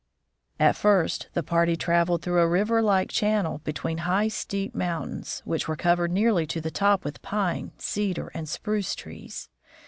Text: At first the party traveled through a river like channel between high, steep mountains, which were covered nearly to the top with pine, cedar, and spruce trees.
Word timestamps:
At 0.59 0.75
first 0.75 1.27
the 1.35 1.43
party 1.43 1.75
traveled 1.75 2.23
through 2.23 2.39
a 2.41 2.47
river 2.47 2.81
like 2.81 3.09
channel 3.11 3.59
between 3.59 3.99
high, 3.99 4.29
steep 4.29 4.73
mountains, 4.73 5.43
which 5.45 5.67
were 5.67 5.75
covered 5.75 6.11
nearly 6.11 6.47
to 6.47 6.59
the 6.59 6.71
top 6.71 7.03
with 7.05 7.21
pine, 7.21 7.71
cedar, 7.77 8.31
and 8.33 8.49
spruce 8.49 8.95
trees. 8.95 9.47